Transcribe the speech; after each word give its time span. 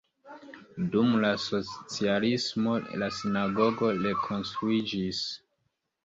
Dum 0.93 1.09
la 1.25 1.29
socialismo 1.41 2.73
la 3.01 3.09
sinagogo 3.17 3.91
rekonstruiĝis. 3.99 5.21